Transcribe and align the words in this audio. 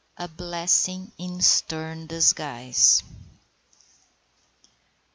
*A 0.17 0.27
BLESSING 0.27 1.11
IN 1.19 1.41
STERN 1.43 2.07
DISGUISE. 2.07 3.03